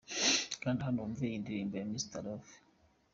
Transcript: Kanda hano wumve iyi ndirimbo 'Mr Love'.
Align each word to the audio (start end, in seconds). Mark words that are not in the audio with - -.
Kanda 0.61 0.81
hano 0.87 0.99
wumve 1.03 1.23
iyi 1.27 1.37
ndirimbo 1.43 1.75
'Mr 1.83 2.19
Love'. 2.25 2.57